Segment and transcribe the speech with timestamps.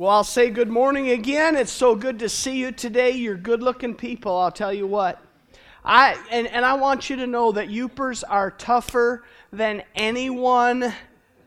[0.00, 1.56] Well, I'll say good morning again.
[1.56, 3.10] It's so good to see you today.
[3.10, 5.20] You're good looking people, I'll tell you what.
[5.84, 10.94] I, and, and I want you to know that Yoopers are tougher than anyone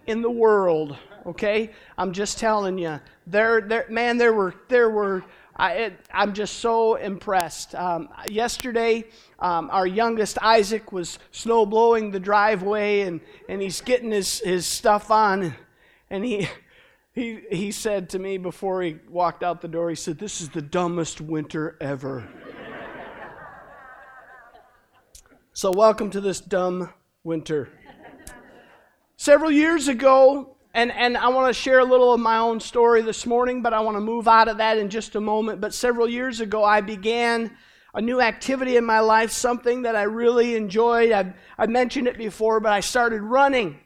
[0.06, 1.70] in the world, okay?
[1.98, 3.00] I'm just telling you.
[3.26, 5.24] There, there, man, there were, there were,
[5.56, 7.74] I, it, I'm just so impressed.
[7.74, 9.06] Um, yesterday,
[9.40, 14.66] um, our youngest Isaac was snow blowing the driveway and, and he's getting his, his
[14.66, 15.56] stuff on
[16.10, 16.50] and he,
[17.14, 20.50] he, he said to me before he walked out the door, he said, This is
[20.50, 22.28] the dumbest winter ever.
[25.52, 27.70] so, welcome to this dumb winter.
[29.18, 33.02] Several years ago, and, and I want to share a little of my own story
[33.02, 35.60] this morning, but I want to move out of that in just a moment.
[35.60, 37.58] But several years ago, I began
[37.94, 41.12] a new activity in my life, something that I really enjoyed.
[41.12, 43.81] I've, I've mentioned it before, but I started running.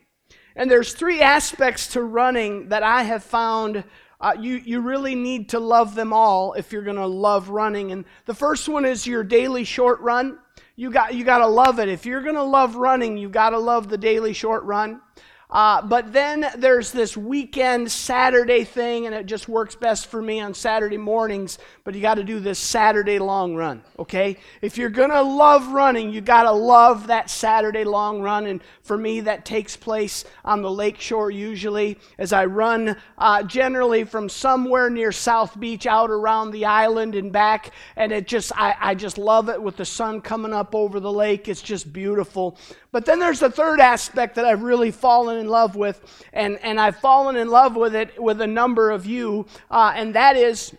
[0.55, 3.83] And there's three aspects to running that I have found
[4.21, 7.91] uh, you, you really need to love them all if you're going to love running.
[7.91, 10.39] And the first one is your daily short run.
[10.77, 11.89] You got, you got to love it.
[11.89, 15.01] If you're going to love running, you got to love the daily short run.
[15.49, 20.39] Uh, but then there's this weekend Saturday thing, and it just works best for me
[20.39, 21.59] on Saturday mornings.
[21.83, 24.37] But you got to do this Saturday long run, okay?
[24.61, 28.47] If you're going to love running, you got to love that Saturday long run.
[28.47, 33.43] And for me, that takes place on the lake shore usually as I run uh,
[33.43, 37.71] generally from somewhere near South Beach out around the island and back.
[37.95, 41.13] And it just, I, I just love it with the sun coming up over the
[41.13, 41.47] lake.
[41.47, 42.57] It's just beautiful.
[42.95, 46.79] But then there's the third aspect that I've really fallen in love with, and, and
[46.79, 50.73] I've fallen in love with it with a number of you, uh, and that is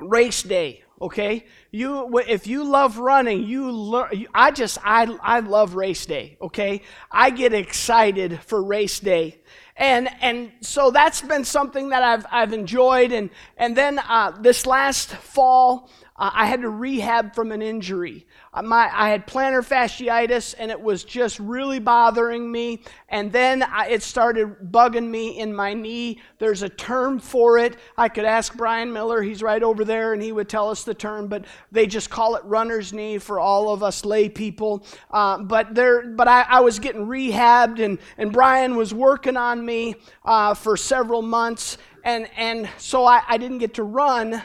[0.00, 0.82] race day.
[0.98, 4.26] Okay, you if you love running, you learn.
[4.32, 6.38] I just I I love race day.
[6.40, 6.80] Okay,
[7.10, 9.42] I get excited for race day
[9.76, 14.66] and and so that's been something that I've I've enjoyed and and then uh, this
[14.66, 18.26] last fall uh, I had to rehab from an injury.
[18.60, 22.82] My, I had plantar fasciitis and it was just really bothering me.
[23.08, 26.20] And then I, it started bugging me in my knee.
[26.38, 27.78] There's a term for it.
[27.96, 30.92] I could ask Brian Miller, he's right over there, and he would tell us the
[30.92, 34.84] term, but they just call it runner's knee for all of us lay people.
[35.10, 39.64] Uh, but there, but I, I, was getting rehabbed, and, and Brian was working on
[39.64, 39.94] me
[40.26, 41.78] uh, for several months.
[42.04, 44.42] And, and so I, I didn't get to run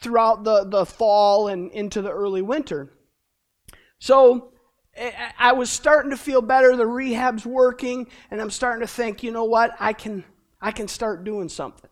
[0.00, 2.95] throughout the, the fall and into the early winter.
[3.98, 4.52] So
[5.38, 6.76] I was starting to feel better.
[6.76, 9.76] The rehab's working, and I'm starting to think, you know what?
[9.78, 10.24] I can,
[10.60, 11.90] I can start doing something.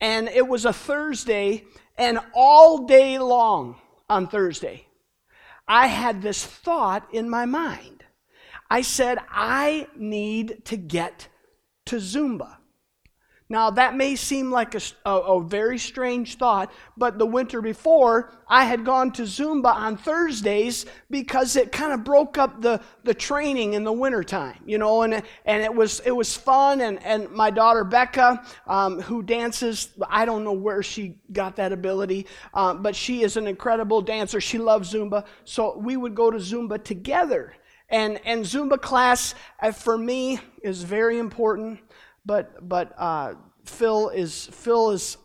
[0.00, 1.64] And it was a Thursday,
[1.96, 3.76] and all day long
[4.08, 4.86] on Thursday,
[5.66, 8.04] I had this thought in my mind.
[8.70, 11.28] I said, I need to get
[11.86, 12.56] to Zumba.
[13.52, 18.32] Now, that may seem like a, a, a, very strange thought, but the winter before,
[18.48, 23.12] I had gone to Zumba on Thursdays because it kind of broke up the, the
[23.12, 26.80] training in the wintertime, you know, and, and it, was, it was fun.
[26.80, 31.72] And, and my daughter Becca, um, who dances, I don't know where she got that
[31.72, 34.40] ability, um, but she is an incredible dancer.
[34.40, 35.26] She loves Zumba.
[35.44, 37.52] So we would go to Zumba together.
[37.90, 41.80] And, and Zumba class, uh, for me, is very important
[42.24, 43.34] but but uh,
[43.64, 45.16] Phil is Phil is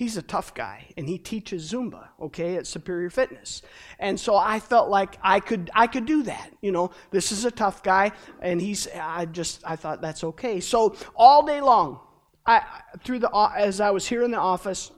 [0.00, 3.60] he's a tough guy and he teaches Zumba, okay, at Superior Fitness.
[3.98, 6.50] And so I felt like I could I could do that.
[6.62, 10.60] You know, this is a tough guy and he's I just I thought that's okay.
[10.60, 12.00] So all day long,
[12.46, 12.62] I
[13.04, 14.90] through the as I was here in the office,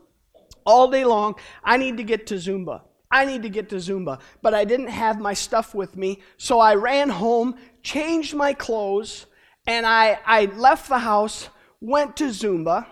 [0.65, 2.81] all day long, I need to get to Zumba.
[3.11, 6.23] I need to get to Zumba, but I didn't have my stuff with me.
[6.37, 9.27] So I ran home, changed my clothes,
[9.65, 12.85] and I, I left the house, went to Zumba.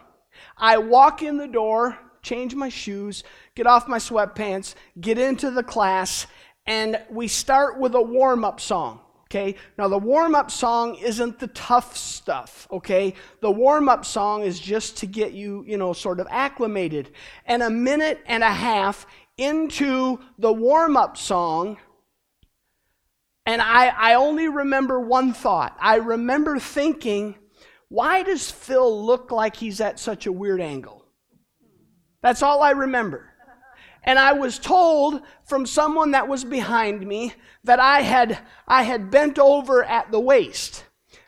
[0.57, 3.23] I walk in the door, change my shoes,
[3.55, 6.27] get off my sweatpants, get into the class,
[6.65, 8.99] and we start with a warm up song.
[9.25, 13.13] Okay, now the warm up song isn't the tough stuff, okay?
[13.39, 17.11] The warm up song is just to get you, you know, sort of acclimated.
[17.45, 19.07] And a minute and a half
[19.37, 21.77] into the warm up song,
[23.51, 25.75] and I, I only remember one thought.
[25.77, 27.35] I remember thinking,
[27.89, 31.05] why does Phil look like he's at such a weird angle?
[32.21, 33.27] That's all I remember.
[34.03, 37.33] And I was told from someone that was behind me
[37.65, 38.39] that I had,
[38.69, 40.85] I had bent over at the waist.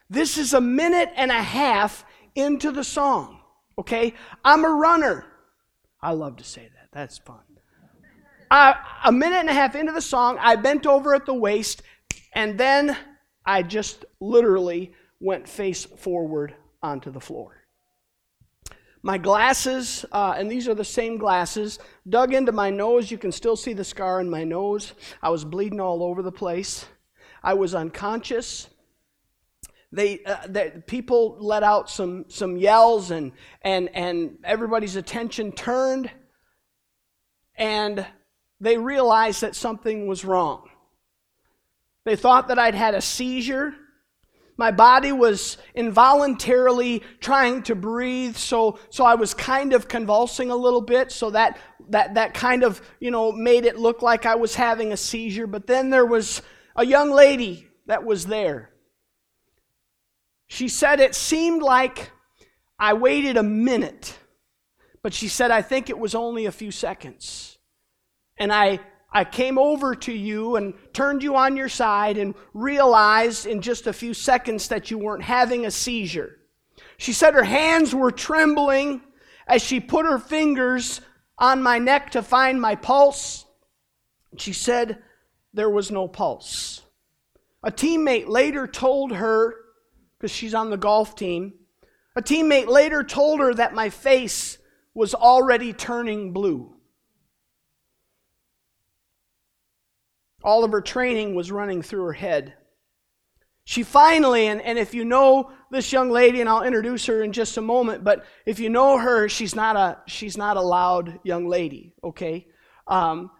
[0.10, 2.06] This is a minute and a half
[2.36, 3.42] into the song.
[3.78, 4.14] Okay?
[4.46, 5.26] I'm a runner.
[6.02, 6.88] I love to say that.
[6.94, 7.42] That's fun.
[8.50, 11.82] Uh, a minute and a half into the song, I bent over at the waist
[12.34, 12.98] and then
[13.46, 17.64] I just literally went face forward onto the floor.
[19.06, 21.78] my glasses, uh, and these are the same glasses,
[22.08, 23.12] dug into my nose.
[23.12, 24.94] You can still see the scar in my nose.
[25.22, 26.86] I was bleeding all over the place.
[27.44, 28.70] I was unconscious.
[29.92, 36.10] They, uh, they, people let out some, some yells, and, and, and everybody's attention turned,
[37.56, 38.06] and
[38.62, 40.70] they realized that something was wrong.
[42.06, 43.74] They thought that I'd had a seizure.
[44.58, 50.56] My body was involuntarily trying to breathe, so, so I was kind of convulsing a
[50.56, 51.58] little bit, so that,
[51.90, 55.48] that, that kind of, you know, made it look like I was having a seizure.
[55.48, 56.42] But then there was
[56.76, 58.70] a young lady that was there.
[60.48, 62.12] She said it seemed like
[62.78, 64.20] I waited a minute,
[65.02, 67.58] but she said, I think it was only a few seconds.
[68.38, 68.80] And I
[69.14, 73.86] I came over to you and turned you on your side and realized in just
[73.86, 76.40] a few seconds that you weren't having a seizure.
[76.98, 79.02] She said her hands were trembling
[79.48, 81.02] as she put her fingers
[81.38, 83.46] on my neck to find my pulse.
[84.38, 85.04] She said
[85.54, 86.82] there was no pulse.
[87.64, 89.56] A teammate later told her,
[90.18, 91.54] because she's on the golf team,
[92.16, 94.58] a teammate later told her that my face
[94.94, 96.73] was already turning blue.
[100.44, 102.54] All of her training was running through her head.
[103.66, 107.32] She finally, and, and if you know this young lady, and I'll introduce her in
[107.32, 111.20] just a moment, but if you know her, she's not a, she's not a loud
[111.24, 112.48] young lady, okay?
[112.88, 113.32] Um,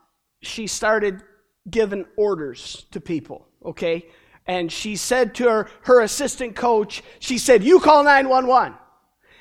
[0.42, 1.22] she started
[1.70, 4.06] giving orders to people, okay?
[4.46, 8.78] And she said to her, her assistant coach, she said, You call 911.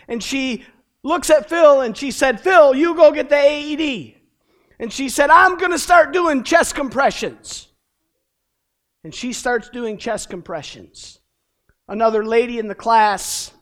[0.08, 0.64] And she
[1.02, 4.21] looks at Phil and she said, Phil, you go get the AED.
[4.82, 7.68] And she said, I'm going to start doing chest compressions.
[9.04, 11.20] And she starts doing chest compressions.
[11.86, 13.52] Another lady in the class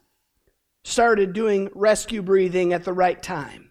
[0.82, 3.70] started doing rescue breathing at the right time.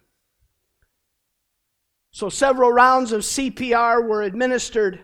[2.12, 5.02] So several rounds of CPR were administered.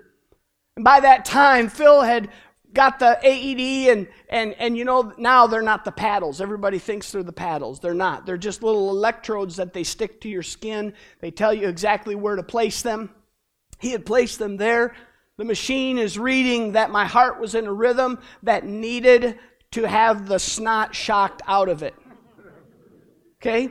[0.76, 2.31] And by that time, Phil had
[2.76, 6.40] got the AED, and, and, and you know, now they're not the paddles.
[6.40, 7.81] Everybody thinks they're the paddles.
[7.81, 8.26] They're not.
[8.26, 10.93] They're just little electrodes that they stick to your skin.
[11.20, 13.11] They tell you exactly where to place them.
[13.81, 14.94] He had placed them there.
[15.38, 19.38] The machine is reading that my heart was in a rhythm that needed
[19.72, 21.94] to have the snot shocked out of it.
[23.40, 23.70] Okay?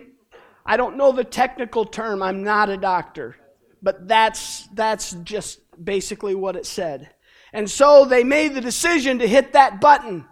[0.66, 2.22] I don't know the technical term.
[2.22, 3.36] I'm not a doctor.
[3.82, 7.12] But that's, that's just basically what it said.
[7.56, 10.26] And so they made the decision to hit that button.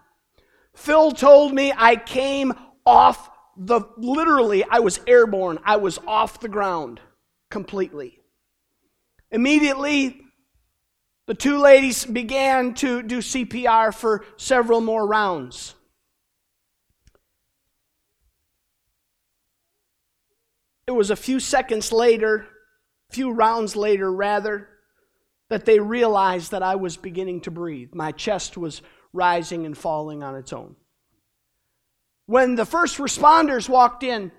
[0.76, 2.52] Phil told me I came
[2.86, 5.58] off the, literally, I was airborne.
[5.64, 7.00] I was off the ground
[7.50, 8.20] completely.
[9.32, 10.20] Immediately,
[11.26, 15.76] the two ladies began to do CPR for several more rounds.
[20.88, 22.48] It was a few seconds later,
[23.10, 24.68] a few rounds later, rather,
[25.50, 27.94] that they realized that I was beginning to breathe.
[27.94, 28.82] My chest was
[29.12, 30.76] rising and falling on its own.
[32.26, 34.32] When the first responders walked in,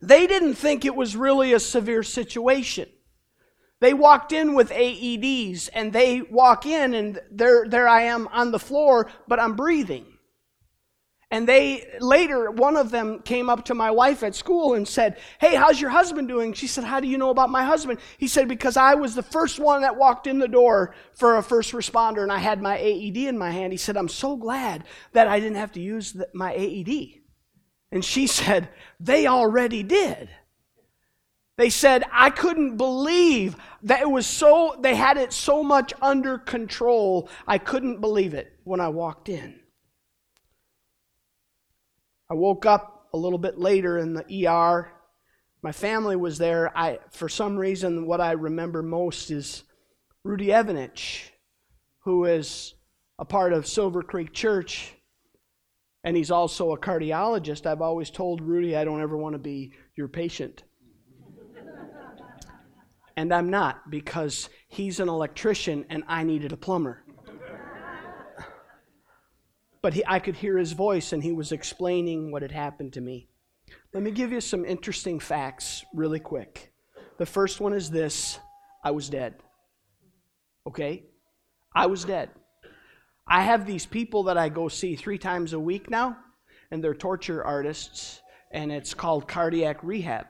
[0.00, 2.88] they didn't think it was really a severe situation.
[3.80, 8.50] They walked in with AEDs and they walk in and there, there I am on
[8.50, 10.06] the floor, but I'm breathing.
[11.32, 15.16] And they later, one of them came up to my wife at school and said,
[15.38, 16.52] Hey, how's your husband doing?
[16.54, 18.00] She said, How do you know about my husband?
[18.18, 21.42] He said, Because I was the first one that walked in the door for a
[21.42, 23.72] first responder and I had my AED in my hand.
[23.72, 27.20] He said, I'm so glad that I didn't have to use the, my AED.
[27.92, 30.30] And she said, They already did.
[31.56, 36.38] They said, I couldn't believe that it was so, they had it so much under
[36.38, 37.28] control.
[37.46, 39.59] I couldn't believe it when I walked in.
[42.30, 44.92] I woke up a little bit later in the ER.
[45.62, 46.76] My family was there.
[46.78, 49.64] I, for some reason, what I remember most is
[50.22, 51.30] Rudy Evanich,
[52.04, 52.74] who is
[53.18, 54.94] a part of Silver Creek Church,
[56.04, 57.66] and he's also a cardiologist.
[57.66, 60.62] I've always told Rudy I don't ever want to be your patient.
[63.16, 67.02] and I'm not because he's an electrician and I needed a plumber
[69.82, 73.00] but he, I could hear his voice and he was explaining what had happened to
[73.00, 73.28] me.
[73.92, 76.72] Let me give you some interesting facts really quick.
[77.18, 78.38] The first one is this
[78.84, 79.34] I was dead.
[80.66, 81.04] Okay?
[81.74, 82.30] I was dead.
[83.26, 86.16] I have these people that I go see three times a week now,
[86.70, 88.20] and they're torture artists,
[88.50, 90.26] and it's called cardiac rehab.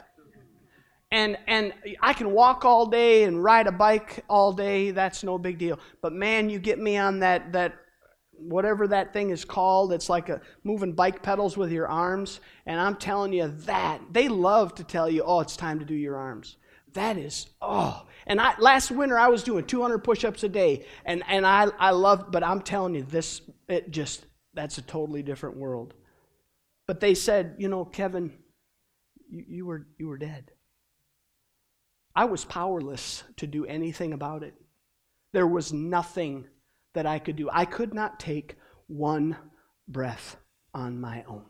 [1.11, 5.38] And, and I can walk all day and ride a bike all day, that's no
[5.38, 5.80] big deal.
[6.02, 7.75] But man, you get me on that, that
[8.40, 9.92] whatever that thing is called.
[9.92, 12.40] It's like a moving bike pedals with your arms.
[12.66, 15.94] And I'm telling you that they love to tell you, oh, it's time to do
[15.94, 16.56] your arms.
[16.94, 18.06] That is, oh.
[18.26, 21.90] And I, last winter I was doing 200 push-ups a day, and and I I
[21.90, 25.94] loved, but I'm telling you, this it just that's a totally different world.
[26.87, 28.32] But they said, you know, Kevin,
[29.28, 30.50] you, you were you were dead.
[32.14, 34.54] I was powerless to do anything about it.
[35.32, 36.47] There was nothing
[36.94, 37.49] that I could do.
[37.52, 38.56] I could not take
[38.87, 39.37] one
[39.88, 40.37] breath
[40.75, 41.44] on my own.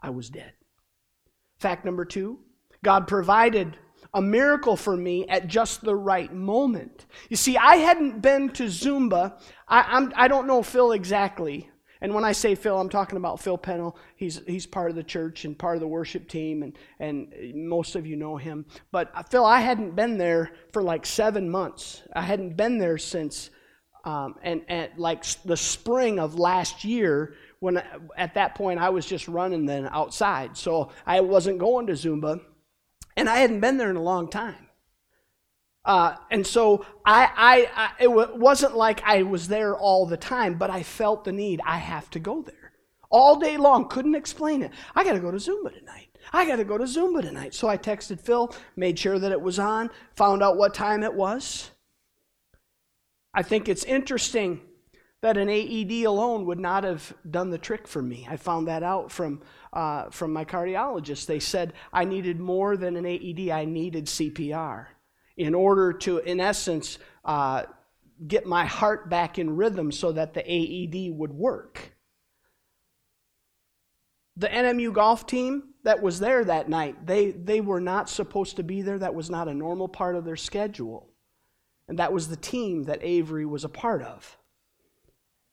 [0.00, 0.52] I was dead.
[1.58, 2.38] Fact number two
[2.82, 3.76] God provided
[4.14, 7.06] a miracle for me at just the right moment.
[7.28, 9.38] You see, I hadn't been to Zumba.
[9.68, 11.70] I, I'm, I do not know Phil exactly.
[12.00, 13.96] And when I say Phil, I'm talking about Phil Pennell.
[14.16, 17.94] He's, he's part of the church and part of the worship team, and, and most
[17.94, 18.64] of you know him.
[18.90, 22.02] But uh, Phil, I hadn't been there for like seven months.
[22.14, 23.50] I hadn't been there since,
[24.04, 27.82] um, and, and like the spring of last year, when
[28.16, 30.56] at that point I was just running then outside.
[30.56, 32.40] So I wasn't going to Zumba,
[33.16, 34.68] and I hadn't been there in a long time.
[35.84, 40.16] Uh, and so I, I, I it w- wasn't like I was there all the
[40.16, 41.60] time, but I felt the need.
[41.64, 42.72] I have to go there
[43.10, 43.88] all day long.
[43.88, 44.72] Couldn't explain it.
[44.94, 46.08] I got to go to Zumba tonight.
[46.32, 47.54] I got to go to Zumba tonight.
[47.54, 51.14] So I texted Phil, made sure that it was on, found out what time it
[51.14, 51.70] was.
[53.32, 54.60] I think it's interesting
[55.22, 58.26] that an AED alone would not have done the trick for me.
[58.28, 61.26] I found that out from, uh, from my cardiologist.
[61.26, 64.86] They said I needed more than an AED, I needed CPR
[65.36, 67.64] in order to, in essence, uh,
[68.26, 71.94] get my heart back in rhythm so that the AED would work.
[74.36, 78.62] The NMU golf team that was there that night, they, they were not supposed to
[78.62, 78.98] be there.
[78.98, 81.09] That was not a normal part of their schedule.
[81.90, 84.38] And that was the team that Avery was a part of.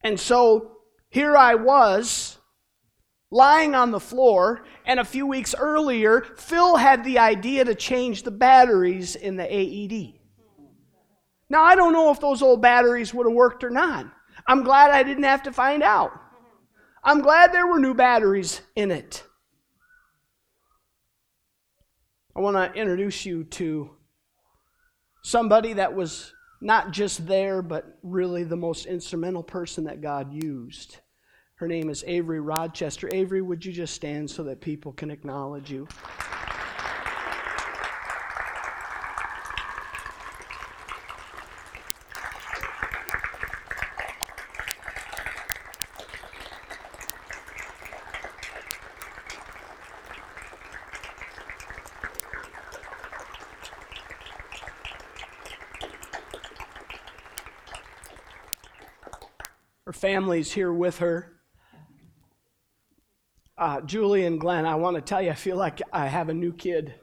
[0.03, 0.73] And so
[1.09, 2.37] here I was
[3.31, 8.21] lying on the floor, and a few weeks earlier, Phil had the idea to change
[8.21, 10.19] the batteries in the AED.
[11.49, 14.05] Now, I don't know if those old batteries would have worked or not.
[14.47, 16.11] I'm glad I didn't have to find out.
[17.03, 19.23] I'm glad there were new batteries in it.
[22.35, 23.96] I want to introduce you to
[25.27, 30.99] somebody that was not just there, but really the most instrumental person that God used.
[31.55, 33.09] Her name is Avery Rochester.
[33.11, 35.85] Avery, would you just stand so that people can acknowledge you?
[60.37, 61.33] Her family's here with her
[63.57, 66.33] uh, Julie and Glenn, I want to tell you, I feel like I have a
[66.33, 66.93] new kid.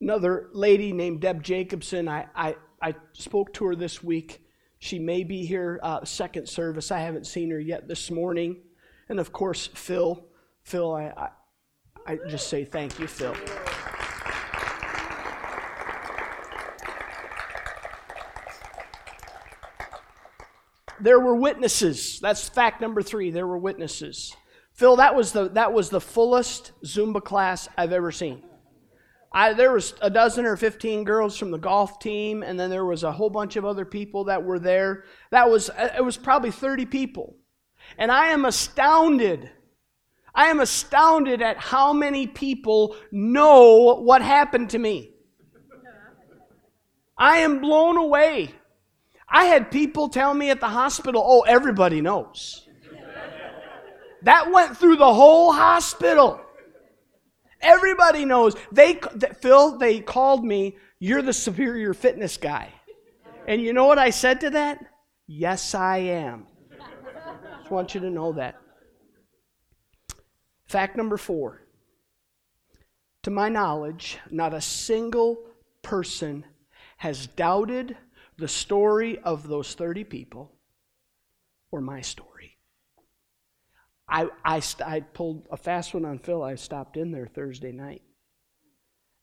[0.00, 4.44] Another lady named Deb Jacobson, I, I, I spoke to her this week.
[4.78, 6.92] She may be here uh, second service.
[6.92, 8.62] I haven't seen her yet this morning.
[9.08, 10.24] And of course, Phil.
[10.62, 11.28] Phil, I, I,
[12.06, 13.34] I just say thank you, Phil.
[21.02, 22.20] There were witnesses.
[22.20, 23.30] That's fact number three.
[23.30, 24.34] There were witnesses.
[24.72, 28.42] Phil, that was the, that was the fullest Zumba class I've ever seen.
[29.34, 32.84] I, there was a dozen or 15 girls from the golf team, and then there
[32.84, 35.04] was a whole bunch of other people that were there.
[35.30, 37.36] That was, uh, it was probably 30 people.
[37.96, 39.50] And I am astounded.
[40.34, 45.10] I am astounded at how many people know what happened to me.
[47.16, 48.54] I am blown away.
[49.32, 52.68] I had people tell me at the hospital, oh, everybody knows.
[54.22, 56.38] That went through the whole hospital.
[57.60, 58.54] Everybody knows.
[58.70, 59.00] They,
[59.40, 62.72] Phil, they called me, you're the superior fitness guy.
[63.48, 64.84] And you know what I said to that?
[65.26, 66.46] Yes, I am.
[67.58, 68.56] Just want you to know that.
[70.66, 71.62] Fact number four.
[73.22, 75.38] To my knowledge, not a single
[75.82, 76.44] person
[76.98, 77.96] has doubted
[78.42, 80.50] the story of those 30 people
[81.70, 82.58] or my story.
[84.08, 86.42] I, I, I pulled a fast one on Phil.
[86.42, 88.02] I stopped in there Thursday night.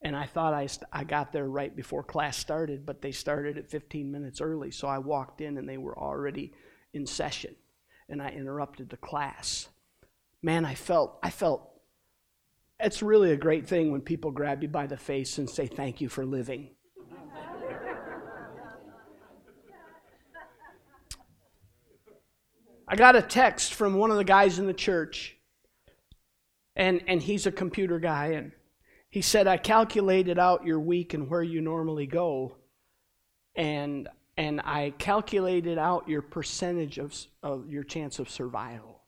[0.02, 3.70] And I thought I, I got there right before class started, but they started at
[3.70, 4.72] 15 minutes early.
[4.72, 6.54] So I walked in and they were already
[6.94, 7.58] in session.
[8.08, 9.68] And I interrupted the class.
[10.42, 11.70] Man, I felt, I felt,
[12.80, 16.00] it's really a great thing when people grab you by the face and say, Thank
[16.00, 16.70] you for living.
[22.92, 25.38] I got a text from one of the guys in the church,
[26.76, 28.52] and, and he's a computer guy, and
[29.12, 32.56] he said, I calculated out your week and where you normally go,
[33.56, 39.04] and, and I calculated out your percentage of, of your chance of survival.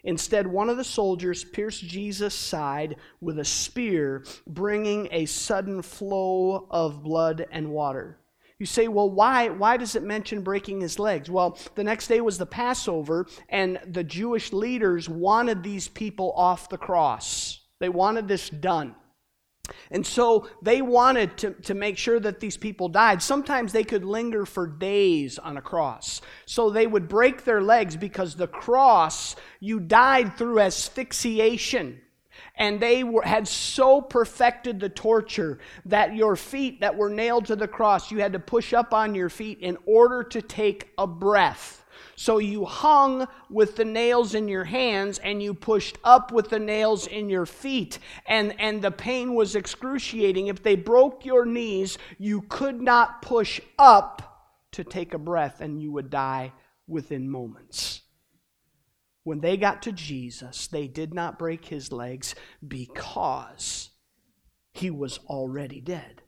[0.05, 6.67] Instead, one of the soldiers pierced Jesus' side with a spear, bringing a sudden flow
[6.71, 8.19] of blood and water.
[8.59, 11.29] You say, well, why, why does it mention breaking his legs?
[11.29, 16.69] Well, the next day was the Passover, and the Jewish leaders wanted these people off
[16.69, 17.61] the cross.
[17.81, 18.95] They wanted this done.
[19.91, 23.23] And so they wanted to, to make sure that these people died.
[23.23, 26.21] Sometimes they could linger for days on a cross.
[26.47, 32.01] So they would break their legs because the cross, you died through asphyxiation
[32.57, 37.57] and they were, had so perfected the torture that your feet that were nailed to
[37.57, 41.07] the cross, you had to push up on your feet in order to take a
[41.07, 41.85] breath.
[42.17, 46.61] So you hung with the nails in your hands and you pushed up with the
[46.61, 47.99] nails in your feet.
[48.27, 50.47] And, and the pain was excruciating.
[50.47, 55.83] If they broke your knees, you could not push up to take a breath and
[55.83, 56.53] you would die
[56.87, 58.03] within moments.
[59.25, 62.35] When they got to Jesus, they did not break his legs
[62.67, 63.91] because
[64.73, 66.23] he was already dead.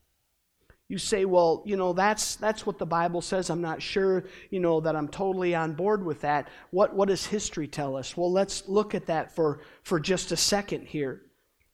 [0.88, 3.50] You say, well, you know, that's, that's what the Bible says.
[3.50, 6.48] I'm not sure, you know, that I'm totally on board with that.
[6.70, 8.16] What, what does history tell us?
[8.16, 11.22] Well, let's look at that for, for just a second here.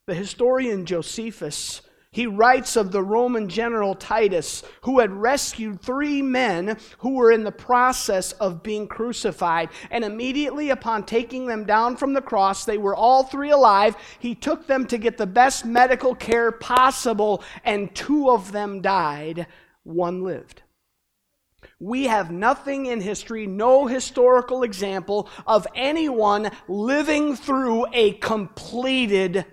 [0.06, 1.82] The historian Josephus
[2.12, 7.42] he writes of the Roman general Titus, who had rescued three men who were in
[7.42, 9.70] the process of being crucified.
[9.90, 13.96] And immediately upon taking them down from the cross, they were all three alive.
[14.18, 19.46] He took them to get the best medical care possible, and two of them died,
[19.82, 20.60] one lived.
[21.80, 29.46] We have nothing in history, no historical example of anyone living through a completed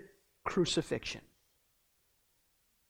[0.44, 1.22] crucifixion.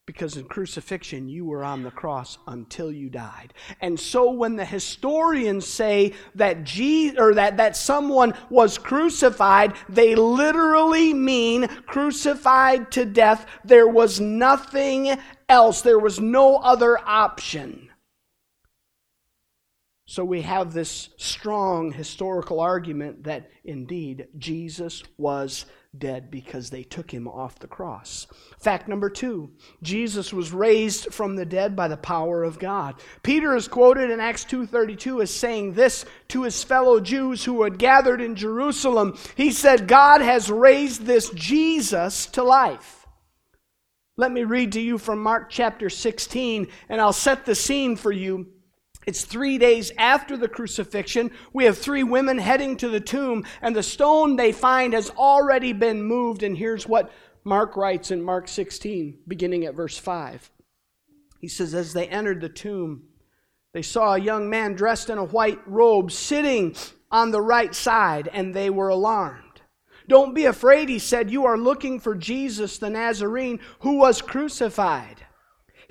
[0.10, 3.54] Because in crucifixion, you were on the cross until you died.
[3.80, 10.16] And so when the historians say that Jesus, or that, that someone was crucified, they
[10.16, 13.46] literally mean crucified to death.
[13.64, 15.16] There was nothing
[15.48, 15.84] else.
[15.84, 17.92] There was no other option.
[20.08, 27.12] So we have this strong historical argument that indeed Jesus was dead because they took
[27.12, 28.28] him off the cross.
[28.60, 32.96] Fact number two Jesus was raised from the dead by the power of God.
[33.24, 37.80] Peter is quoted in Acts 2.32 as saying this to his fellow Jews who had
[37.80, 39.18] gathered in Jerusalem.
[39.36, 43.08] He said, God has raised this Jesus to life.
[44.16, 48.12] Let me read to you from Mark chapter 16, and I'll set the scene for
[48.12, 48.48] you.
[49.08, 51.32] It's three days after the crucifixion.
[51.54, 55.74] We have three women heading to the tomb, and the stone they find has already
[55.74, 56.44] been moved.
[56.44, 57.12] And here's what
[57.44, 60.52] Mark writes in Mark 16, beginning at verse 5.
[61.40, 63.04] He says, As they entered the tomb,
[63.74, 66.76] they saw a young man dressed in a white robe sitting
[67.12, 69.44] on the right side, and they were alarmed.
[70.08, 71.32] Don't be afraid, he said.
[71.32, 75.24] You are looking for Jesus the Nazarene who was crucified.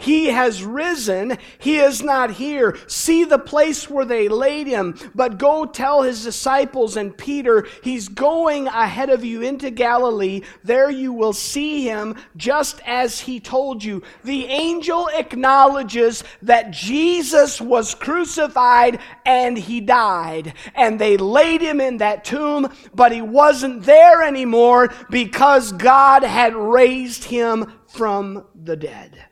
[0.01, 1.39] He has risen.
[1.59, 2.79] He is not here.
[2.87, 4.97] See the place where they laid him.
[5.13, 10.43] But go tell his disciples and Peter, he's going ahead of you into Galilee.
[10.63, 14.05] There you will see him just as he told you.
[14.23, 20.55] The angel acknowledges that Jesus was crucified and he died.
[20.77, 26.55] And they laid him in that tomb, but he wasn't there anymore because God had
[26.55, 29.28] raised him from the dead.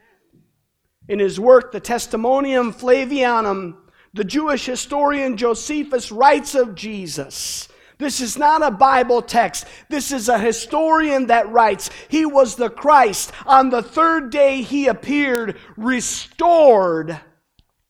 [1.09, 3.77] In his work, the Testimonium Flavianum,
[4.13, 7.69] the Jewish historian Josephus writes of Jesus.
[7.99, 9.67] This is not a Bible text.
[9.89, 13.33] This is a historian that writes, He was the Christ.
[13.47, 17.21] On the third day, He appeared, restored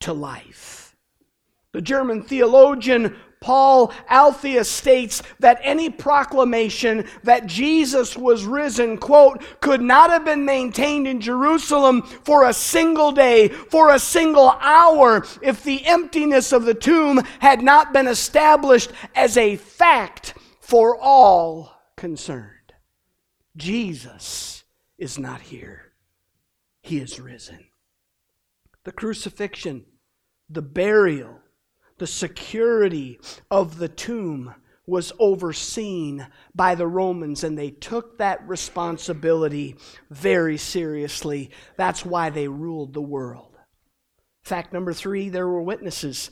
[0.00, 0.96] to life.
[1.72, 3.16] The German theologian
[3.46, 10.44] Paul Althaus states that any proclamation that Jesus was risen, quote, could not have been
[10.44, 16.64] maintained in Jerusalem for a single day, for a single hour, if the emptiness of
[16.64, 22.72] the tomb had not been established as a fact for all concerned.
[23.56, 24.64] Jesus
[24.98, 25.92] is not here,
[26.82, 27.66] he is risen.
[28.82, 29.84] The crucifixion,
[30.50, 31.42] the burial,
[31.98, 33.18] the security
[33.50, 34.54] of the tomb
[34.86, 39.76] was overseen by the Romans, and they took that responsibility
[40.10, 41.50] very seriously.
[41.76, 43.56] That's why they ruled the world.
[44.44, 46.30] Fact number three there were witnesses.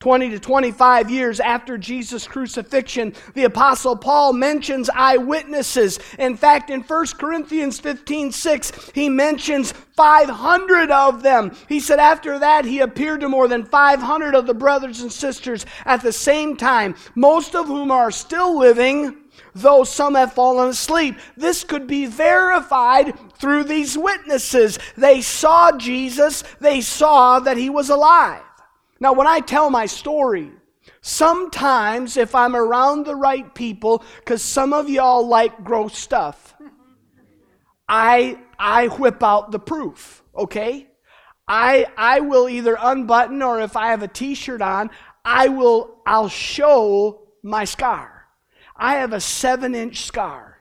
[0.00, 5.98] 20 to 25 years after Jesus' crucifixion, the Apostle Paul mentions eyewitnesses.
[6.18, 11.56] In fact, in 1 Corinthians 15 6, he mentions 500 of them.
[11.66, 15.64] He said after that, he appeared to more than 500 of the brothers and sisters
[15.86, 19.16] at the same time, most of whom are still living,
[19.54, 21.16] though some have fallen asleep.
[21.38, 24.78] This could be verified through these witnesses.
[24.98, 28.42] They saw Jesus, they saw that he was alive.
[29.00, 30.50] Now, when I tell my story,
[31.00, 36.54] sometimes if I'm around the right people, because some of y'all like gross stuff,
[37.88, 40.88] I, I whip out the proof, okay?
[41.46, 44.90] I, I will either unbutton or if I have a t-shirt on,
[45.24, 48.26] I will, I'll show my scar.
[48.76, 50.58] I have a seven inch scar.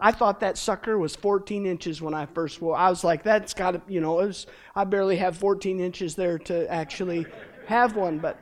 [0.00, 2.76] I thought that sucker was 14 inches when I first wore.
[2.76, 4.46] I was like, that's got to, you know, was,
[4.76, 7.26] I barely have 14 inches there to actually
[7.68, 8.38] have one, but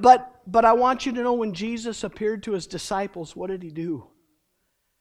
[0.00, 3.62] but but I want you to know when Jesus appeared to his disciples, what did
[3.62, 4.06] he do?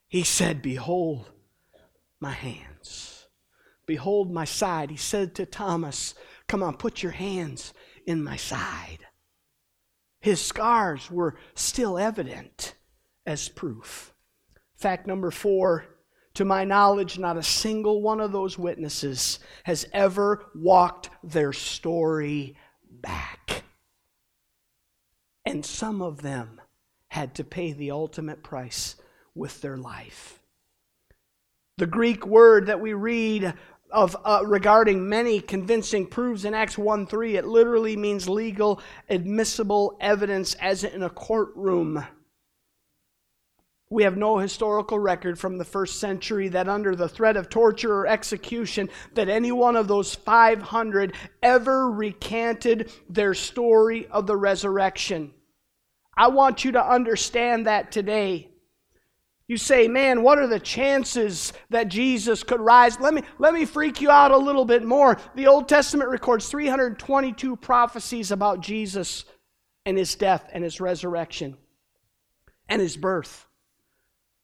[0.08, 1.32] He said, "Behold
[2.20, 3.28] my hands.
[3.86, 6.16] Behold my side." He said to Thomas,
[6.48, 7.74] "Come on, put your hands
[8.06, 9.06] in my side."
[10.20, 12.76] His scars were still evident
[13.26, 14.14] as proof.
[14.76, 15.86] Fact number 4,
[16.34, 22.58] to my knowledge, not a single one of those witnesses has ever walked their story
[23.02, 23.64] back.
[25.46, 26.62] And some of them
[27.08, 28.96] had to pay the ultimate price
[29.34, 30.40] with their life.
[31.78, 33.54] The Greek word that we read
[33.92, 39.98] of uh, regarding many convincing proofs in Acts 1 3, it literally means legal, admissible
[40.00, 42.06] evidence as in a courtroom.
[43.92, 47.94] We have no historical record from the first century that under the threat of torture
[47.94, 55.34] or execution that any one of those 500 ever recanted their story of the resurrection.
[56.16, 58.52] I want you to understand that today.
[59.48, 63.66] You say, "Man, what are the chances that Jesus could rise?" Let me let me
[63.66, 65.18] freak you out a little bit more.
[65.34, 69.26] The Old Testament records 322 prophecies about Jesus
[69.84, 71.58] and his death and his resurrection
[72.68, 73.48] and his birth.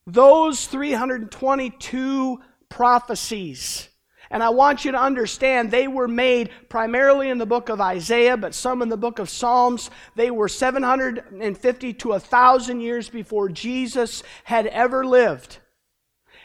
[0.08, 2.40] Those 322
[2.70, 3.90] prophecies,
[4.30, 8.38] and I want you to understand they were made primarily in the book of Isaiah,
[8.38, 9.90] but some in the book of Psalms.
[10.16, 15.58] They were 750 to 1,000 years before Jesus had ever lived.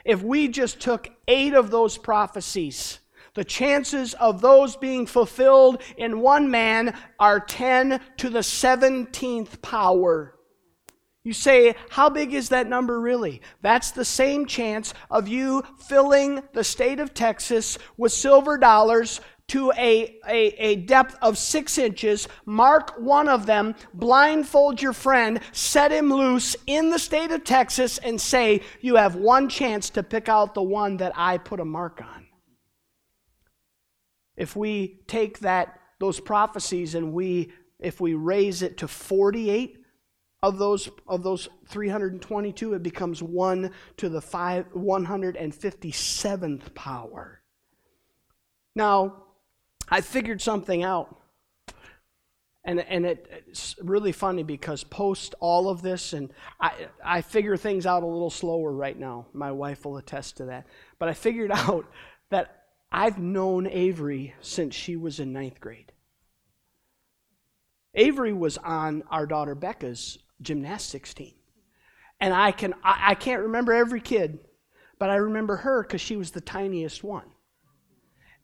[0.04, 3.00] If we just took eight of those prophecies,
[3.34, 10.34] the chances of those being fulfilled in one man are 10 to the 17th power.
[11.22, 13.42] You say, how big is that number really?
[13.60, 19.72] That's the same chance of you filling the state of Texas with silver dollars to
[19.72, 25.90] a, a, a, depth of six inches, mark one of them, blindfold your friend, set
[25.90, 30.28] him loose in the state of Texas, and say, You have one chance to pick
[30.28, 32.28] out the one that I put a mark on.
[34.36, 39.79] If we take that, those prophecies and we, if we raise it to 48,
[40.42, 47.42] of those of those 322 it becomes 1 to the 5 157th power
[48.74, 49.24] Now,
[49.90, 51.16] I figured something out.
[52.62, 57.56] And, and it, it's really funny because post all of this, and I, I figure
[57.56, 59.26] things out a little slower right now.
[59.32, 60.66] My wife will attest to that.
[60.98, 61.86] But I figured out
[62.30, 62.60] that
[62.92, 65.92] I've known Avery since she was in ninth grade.
[67.94, 71.34] Avery was on our daughter Becca's gymnastics team.
[72.20, 74.40] And I, can, I, I can't remember every kid,
[74.98, 77.30] but I remember her because she was the tiniest one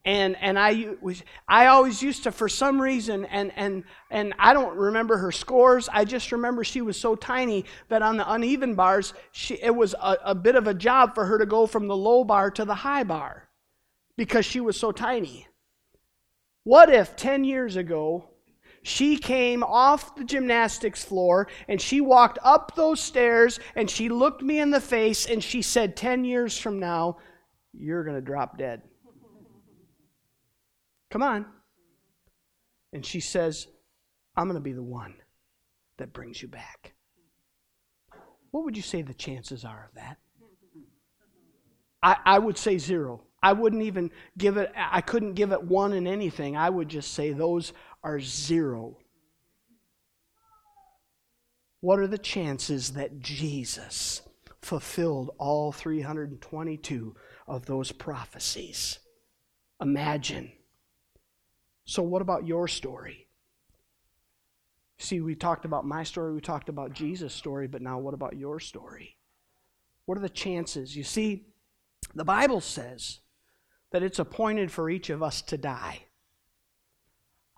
[0.06, 4.54] and and I was I always used to for some reason and and and I
[4.54, 5.88] don't remember her scores.
[5.92, 9.94] I just remember she was so tiny that on the uneven bars, she, it was
[10.00, 12.64] a, a bit of a job for her to go from the low bar to
[12.64, 13.48] the high bar
[14.16, 15.48] because she was so tiny.
[16.62, 18.30] What if 10 years ago
[18.87, 24.42] she came off the gymnastics floor and she walked up those stairs and she looked
[24.42, 27.16] me in the face and she said 10 years from now
[27.72, 28.83] you're going to drop dead.
[31.11, 31.46] Come on.
[32.92, 33.66] And she says,
[34.37, 35.16] I'm going to be the one
[35.99, 36.94] that brings you back.
[38.53, 40.18] What would you say the chances are of that?
[42.05, 43.25] I, I would say zero.
[43.42, 46.57] I wouldn't even give it, I couldn't give it one in anything.
[46.57, 47.72] I would just say those
[48.07, 48.97] are zero.
[51.81, 54.23] What are the chances that Jesus
[54.62, 57.14] fulfilled all 322
[57.47, 58.99] of those prophecies?
[59.81, 60.53] Imagine
[61.87, 63.29] so, what about your story?
[64.99, 68.37] See, we talked about my story, we talked about Jesus' story, but now what about
[68.37, 69.16] your story?
[70.05, 70.97] What are the chances?
[70.97, 71.47] You see,
[72.14, 73.21] the Bible says
[73.92, 76.06] that it's appointed for each of us to die.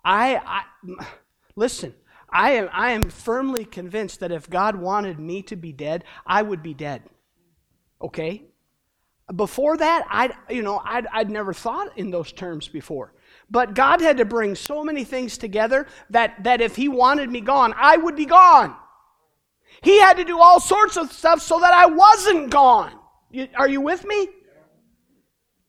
[0.03, 1.05] I, I
[1.55, 1.93] listen,
[2.29, 6.41] I am, I am firmly convinced that if God wanted me to be dead, I
[6.41, 7.03] would be dead.
[8.01, 8.43] Okay?
[9.35, 13.13] Before that, I'd, you know, I'd, I'd never thought in those terms before.
[13.51, 17.41] But God had to bring so many things together that, that if He wanted me
[17.41, 18.75] gone, I would be gone.
[19.81, 22.93] He had to do all sorts of stuff so that I wasn't gone.
[23.29, 24.29] You, are you with me?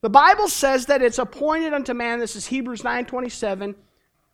[0.01, 3.75] The Bible says that it's appointed unto man, this is Hebrews 9:27,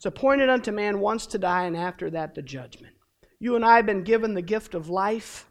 [0.07, 2.95] it's appointed unto man once to die and after that the judgment.
[3.41, 5.51] You and I have been given the gift of life,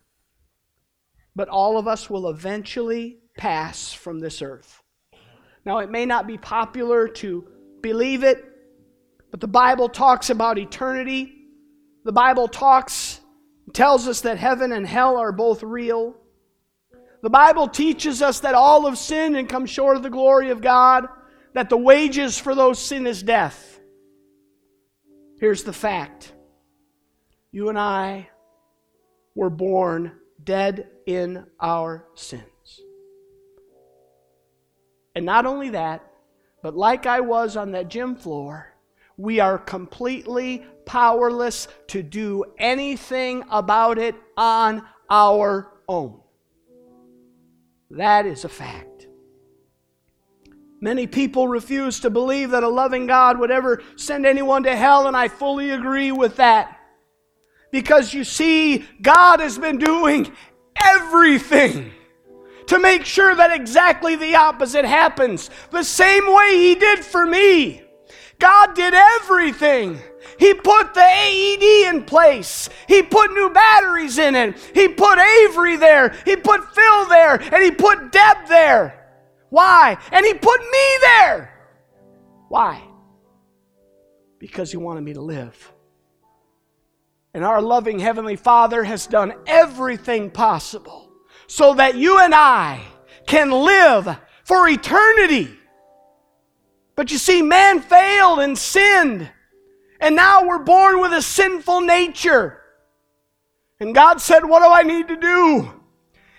[1.35, 4.81] but all of us will eventually pass from this earth.
[5.65, 7.45] Now, it may not be popular to
[7.81, 8.45] believe it,
[9.29, 11.33] but the Bible talks about eternity.
[12.05, 13.19] The Bible talks,
[13.73, 16.15] tells us that heaven and hell are both real.
[17.23, 20.61] The Bible teaches us that all have sinned and come short of the glory of
[20.61, 21.07] God,
[21.53, 23.74] that the wages for those sin is death.
[25.39, 26.33] Here's the fact
[27.51, 28.29] you and I
[29.35, 32.81] were born dead in our sins.
[35.15, 36.05] And not only that,
[36.61, 38.73] but like I was on that gym floor,
[39.17, 46.19] we are completely powerless to do anything about it on our own.
[47.91, 48.94] That is a fact.
[50.81, 55.07] Many people refuse to believe that a loving God would ever send anyone to hell,
[55.07, 56.79] and I fully agree with that.
[57.71, 60.31] Because you see, God has been doing
[60.75, 61.91] everything
[62.67, 65.49] to make sure that exactly the opposite happens.
[65.71, 67.81] The same way He did for me.
[68.39, 69.99] God did everything.
[70.38, 72.69] He put the AED in place.
[72.88, 74.57] He put new batteries in it.
[74.73, 76.13] He put Avery there.
[76.25, 77.35] He put Phil there.
[77.35, 79.04] And He put Deb there.
[79.49, 79.97] Why?
[80.12, 81.53] And He put me there.
[82.49, 82.81] Why?
[84.39, 85.71] Because He wanted me to live.
[87.34, 91.12] And our loving Heavenly Father has done everything possible
[91.47, 92.81] so that you and I
[93.27, 95.49] can live for eternity.
[96.95, 99.29] But you see, man failed and sinned,
[99.99, 102.62] and now we're born with a sinful nature.
[103.79, 105.84] And God said, What do I need to do?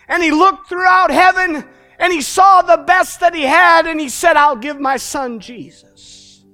[0.08, 4.08] And He looked throughout heaven and He saw the best that He had, and He
[4.08, 6.44] said, I'll give my son Jesus.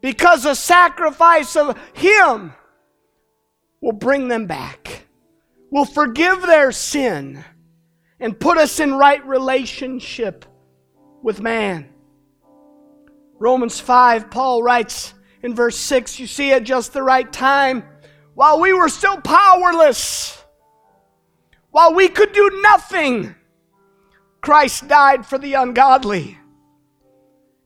[0.00, 2.52] Because a sacrifice of Him
[3.80, 5.06] will bring them back
[5.70, 7.44] will forgive their sin
[8.20, 10.44] and put us in right relationship
[11.22, 11.88] with man.
[13.38, 17.84] Romans 5, Paul writes in verse 6, you see, at just the right time,
[18.34, 20.42] while we were still powerless,
[21.70, 23.34] while we could do nothing,
[24.46, 26.38] Christ died for the ungodly.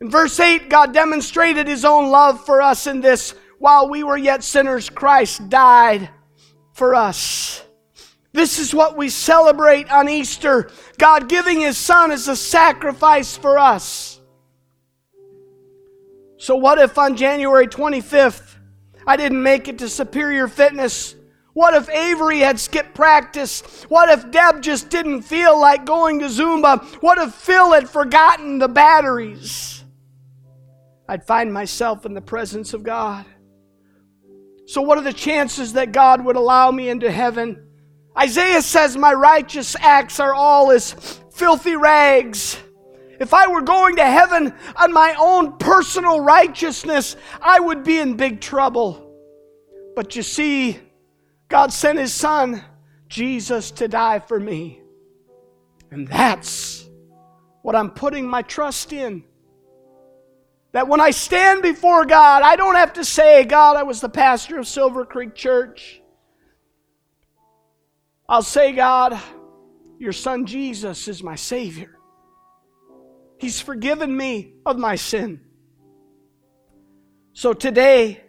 [0.01, 4.17] In verse 8, God demonstrated his own love for us in this while we were
[4.17, 6.09] yet sinners, Christ died
[6.73, 7.63] for us.
[8.33, 13.59] This is what we celebrate on Easter God giving His Son as a sacrifice for
[13.59, 14.19] us.
[16.39, 18.57] So, what if on January 25th
[19.07, 21.15] I didn't make it to Superior Fitness?
[21.61, 23.61] What if Avery had skipped practice?
[23.91, 26.83] What if Deb just didn't feel like going to Zumba?
[27.03, 29.85] What if Phil had forgotten the batteries?
[31.07, 33.27] I'd find myself in the presence of God.
[34.69, 37.63] So, what are the chances that God would allow me into heaven?
[38.19, 40.93] Isaiah says, My righteous acts are all as
[41.31, 42.59] filthy rags.
[43.21, 48.17] If I were going to heaven on my own personal righteousness, I would be in
[48.17, 49.15] big trouble.
[49.95, 50.79] But you see,
[51.51, 52.63] God sent His Son,
[53.09, 54.81] Jesus, to die for me.
[55.91, 56.89] And that's
[57.63, 59.25] what I'm putting my trust in.
[60.73, 64.09] That when I stand before God, I don't have to say, God, I was the
[64.09, 66.01] pastor of Silver Creek Church.
[68.29, 69.21] I'll say, God,
[69.99, 71.99] your son Jesus is my Savior.
[73.39, 75.41] He's forgiven me of my sin.
[77.33, 78.23] So today,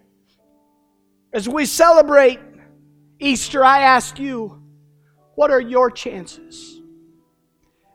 [1.34, 2.40] as we celebrate
[3.22, 4.60] Easter, I ask you,
[5.36, 6.82] what are your chances?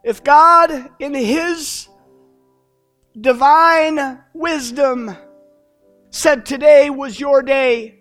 [0.05, 1.89] If God, in His
[3.21, 5.17] divine wisdom,
[6.11, 7.99] said today was your day,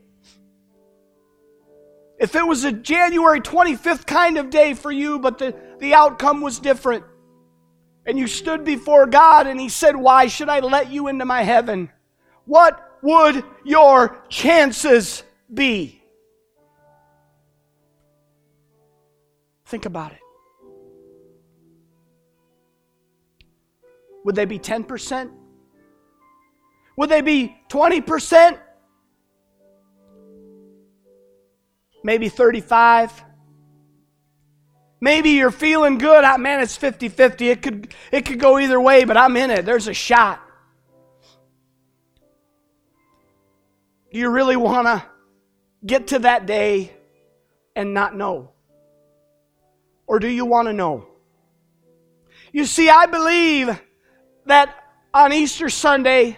[2.20, 6.42] if it was a January 25th kind of day for you, but the, the outcome
[6.42, 7.04] was different,
[8.06, 11.42] and you stood before God and He said, Why should I let you into my
[11.42, 11.90] heaven?
[12.46, 16.05] What would your chances be?
[19.66, 20.20] Think about it.
[24.24, 25.32] Would they be 10%?
[26.98, 28.60] Would they be 20%?
[32.04, 33.24] Maybe 35?
[35.02, 36.24] Maybe you're feeling good.
[36.40, 37.50] Man, it's 50 50.
[37.50, 39.66] It could, it could go either way, but I'm in it.
[39.66, 40.42] There's a shot.
[44.12, 45.04] Do you really want to
[45.86, 46.92] get to that day
[47.76, 48.55] and not know?
[50.08, 51.08] Or do you want to know?
[52.52, 53.82] You see, I believe
[54.46, 54.76] that
[55.14, 56.38] on Easter Sunday,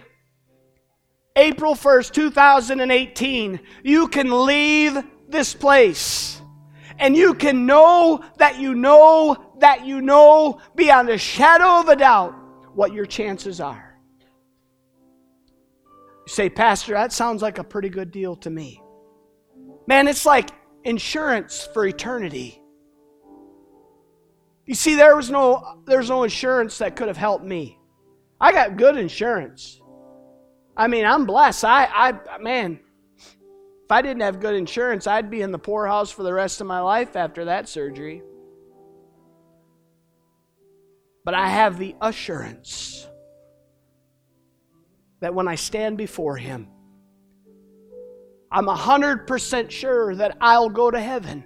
[1.36, 6.40] April 1st, 2018, you can leave this place
[6.98, 11.96] and you can know that you know that you know beyond a shadow of a
[11.96, 12.34] doubt
[12.74, 13.98] what your chances are.
[16.26, 18.82] You say, Pastor, that sounds like a pretty good deal to me.
[19.86, 20.50] Man, it's like
[20.84, 22.60] insurance for eternity.
[24.68, 27.78] You see, there was no there's no insurance that could have helped me.
[28.38, 29.80] I got good insurance.
[30.76, 31.64] I mean, I'm blessed.
[31.64, 32.78] I, I man,
[33.16, 36.66] if I didn't have good insurance, I'd be in the poorhouse for the rest of
[36.66, 38.22] my life after that surgery.
[41.24, 43.08] But I have the assurance
[45.20, 46.68] that when I stand before Him,
[48.52, 51.42] I'm 100% sure that I'll go to heaven.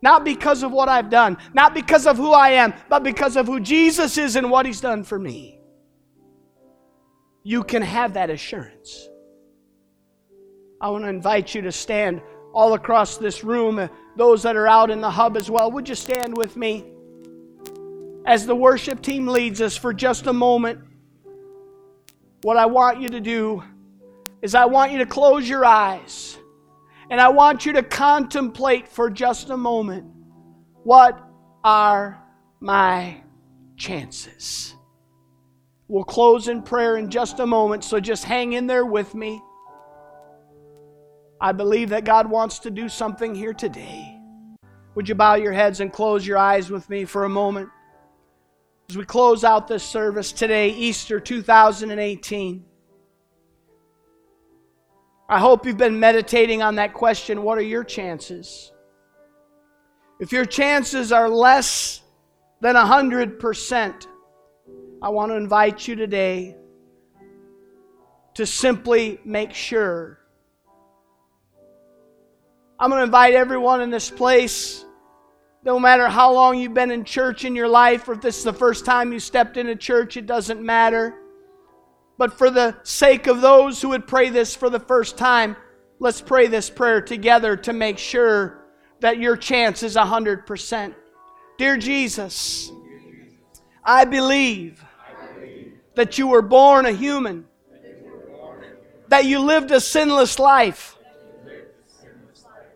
[0.00, 3.46] Not because of what I've done, not because of who I am, but because of
[3.46, 5.60] who Jesus is and what He's done for me.
[7.42, 9.08] You can have that assurance.
[10.80, 14.90] I want to invite you to stand all across this room, those that are out
[14.90, 15.70] in the hub as well.
[15.72, 16.84] Would you stand with me
[18.24, 20.80] as the worship team leads us for just a moment?
[22.42, 23.64] What I want you to do
[24.42, 26.37] is I want you to close your eyes.
[27.10, 30.04] And I want you to contemplate for just a moment
[30.84, 31.22] what
[31.64, 32.22] are
[32.60, 33.22] my
[33.76, 34.74] chances?
[35.88, 39.40] We'll close in prayer in just a moment, so just hang in there with me.
[41.40, 44.18] I believe that God wants to do something here today.
[44.94, 47.70] Would you bow your heads and close your eyes with me for a moment?
[48.90, 52.64] As we close out this service today, Easter 2018.
[55.28, 58.72] I hope you've been meditating on that question what are your chances?
[60.20, 62.00] If your chances are less
[62.60, 64.06] than 100%,
[65.02, 66.56] I want to invite you today
[68.34, 70.18] to simply make sure.
[72.80, 74.84] I'm going to invite everyone in this place,
[75.62, 78.44] no matter how long you've been in church in your life, or if this is
[78.44, 81.17] the first time you stepped into church, it doesn't matter.
[82.18, 85.56] But for the sake of those who would pray this for the first time,
[86.00, 88.64] let's pray this prayer together to make sure
[89.00, 90.94] that your chance is 100%.
[91.58, 92.70] Dear Jesus,
[93.84, 94.84] I believe
[95.94, 97.46] that you were born a human,
[99.06, 100.96] that you lived a sinless life,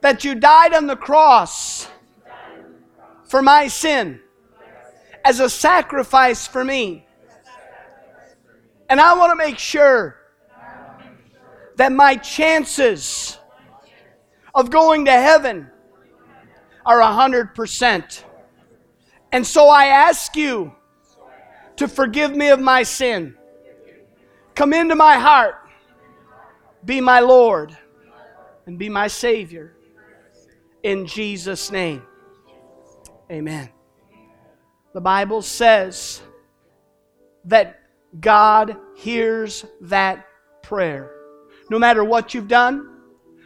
[0.03, 1.89] that you died on the cross
[3.25, 4.21] for my sin
[5.25, 7.07] as a sacrifice for me
[8.93, 10.19] and I want to make sure
[11.77, 13.39] that my chances
[14.55, 15.71] of going to heaven
[16.85, 18.25] are 100%.
[19.33, 20.75] And so I ask you
[21.77, 23.35] to forgive me of my sin.
[24.55, 25.55] Come into my heart.
[26.85, 27.75] Be my Lord
[28.67, 29.75] and be my Savior.
[30.83, 32.03] In Jesus' name.
[33.31, 33.71] Amen.
[34.93, 36.21] The Bible says
[37.47, 37.82] that
[38.21, 40.27] God hears that
[40.63, 41.11] prayer.
[41.71, 42.89] No matter what you've done,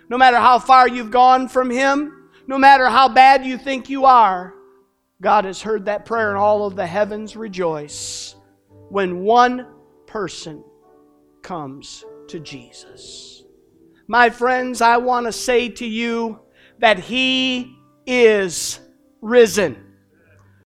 [0.09, 4.05] no matter how far you've gone from Him, no matter how bad you think you
[4.05, 4.55] are,
[5.21, 8.35] God has heard that prayer and all of the heavens rejoice
[8.91, 9.67] when one
[10.07, 10.63] person
[11.43, 13.45] comes to Jesus.
[14.09, 16.41] My friends, I want to say to you
[16.79, 18.79] that He is
[19.21, 19.86] risen.